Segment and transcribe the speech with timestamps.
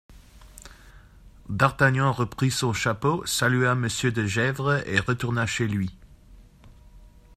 [1.47, 5.91] D'Artagnan reprit son chapeau, salua Monsieur de Gesvres et retourna chez lui.